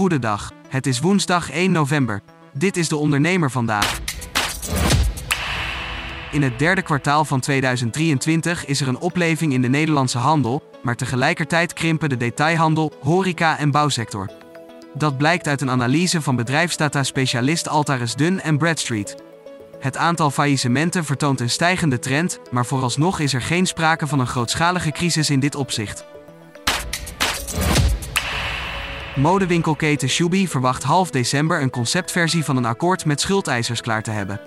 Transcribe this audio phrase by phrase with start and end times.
[0.00, 0.52] Goedendag.
[0.68, 2.22] Het is woensdag 1 november.
[2.52, 4.00] Dit is de ondernemer vandaag.
[6.30, 10.96] In het derde kwartaal van 2023 is er een opleving in de Nederlandse handel, maar
[10.96, 14.30] tegelijkertijd krimpen de detailhandel, horeca en bouwsector.
[14.94, 19.22] Dat blijkt uit een analyse van bedrijfsdata-specialist Altaris Dun en Bradstreet.
[19.80, 24.26] Het aantal faillissementen vertoont een stijgende trend, maar vooralsnog is er geen sprake van een
[24.26, 26.04] grootschalige crisis in dit opzicht.
[29.20, 34.40] Modewinkelketen Shubi verwacht half december een conceptversie van een akkoord met schuldeisers klaar te hebben.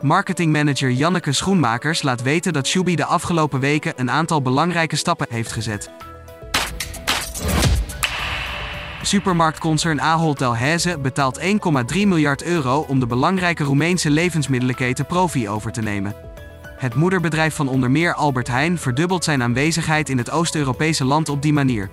[0.00, 5.52] Marketingmanager Janneke Schoenmakers laat weten dat Shubi de afgelopen weken een aantal belangrijke stappen heeft
[5.52, 5.90] gezet.
[9.02, 11.46] Supermarktconcern Ahold Delhaize betaalt 1,3
[11.92, 16.14] miljard euro om de belangrijke Roemeense levensmiddelenketen Profi over te nemen.
[16.76, 21.42] Het moederbedrijf van onder meer Albert Heijn verdubbelt zijn aanwezigheid in het Oost-Europese land op
[21.42, 21.90] die manier.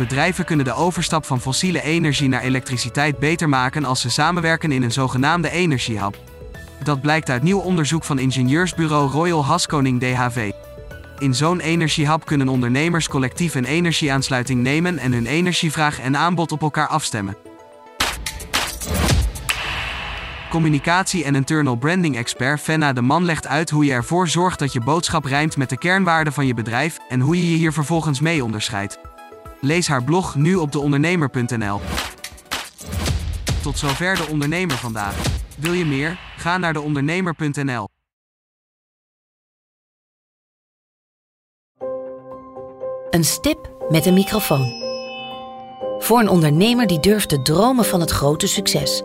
[0.00, 4.82] Bedrijven kunnen de overstap van fossiele energie naar elektriciteit beter maken als ze samenwerken in
[4.82, 6.18] een zogenaamde energiehub.
[6.82, 10.52] Dat blijkt uit nieuw onderzoek van ingenieursbureau Royal Haskoning DHV.
[11.18, 16.62] In zo'n energiehub kunnen ondernemers collectief een energieaansluiting nemen en hun energievraag en aanbod op
[16.62, 17.36] elkaar afstemmen.
[20.50, 24.72] Communicatie en internal branding expert Fenna de Man legt uit hoe je ervoor zorgt dat
[24.72, 28.20] je boodschap rijmt met de kernwaarden van je bedrijf en hoe je je hier vervolgens
[28.20, 29.09] mee onderscheidt.
[29.60, 31.80] Lees haar blog nu op deondernemer.nl.
[33.62, 35.22] Tot zover de ondernemer vandaag.
[35.58, 36.18] Wil je meer?
[36.36, 37.88] Ga naar deondernemer.nl.
[43.10, 44.88] Een stip met een microfoon.
[45.98, 49.02] Voor een ondernemer die durft te dromen van het grote succes.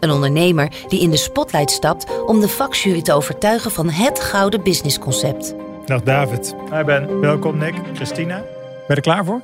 [0.00, 4.62] Een ondernemer die in de spotlight stapt om de vakjury te overtuigen van het gouden
[4.62, 5.54] businessconcept.
[5.86, 6.54] Dag David.
[6.72, 7.20] Hi Ben.
[7.20, 7.74] Welkom Nick.
[7.94, 8.36] Christina.
[8.36, 8.46] Ben
[8.88, 9.42] je er klaar voor?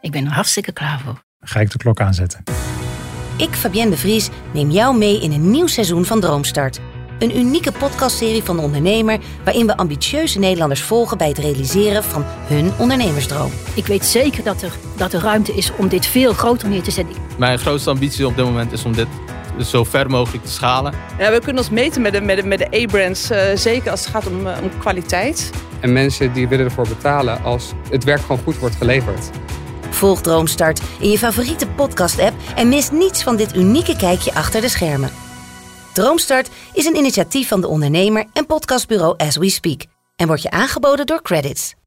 [0.00, 1.12] Ik ben er hartstikke klaar voor.
[1.12, 2.42] Dan ga ik de klok aanzetten.
[3.36, 6.80] Ik, Fabienne de Vries, neem jou mee in een nieuw seizoen van Droomstart.
[7.18, 12.24] Een unieke podcastserie van de ondernemer waarin we ambitieuze Nederlanders volgen bij het realiseren van
[12.26, 13.50] hun ondernemersdroom.
[13.74, 16.90] Ik weet zeker dat er, dat er ruimte is om dit veel groter neer te
[16.90, 17.16] zetten.
[17.38, 19.08] Mijn grootste ambitie op dit moment is om dit
[19.66, 20.94] zo ver mogelijk te schalen.
[21.18, 24.00] Ja, we kunnen ons meten met de, met de, met de A-brands, uh, zeker als
[24.00, 25.50] het gaat om, uh, om kwaliteit.
[25.80, 29.30] En mensen die willen ervoor betalen als het werk gewoon goed wordt geleverd.
[29.98, 34.68] Volg Droomstart in je favoriete podcast-app en mis niets van dit unieke kijkje achter de
[34.68, 35.10] schermen.
[35.94, 39.84] Droomstart is een initiatief van de ondernemer en podcastbureau As We Speak
[40.16, 41.77] en wordt je aangeboden door Credits.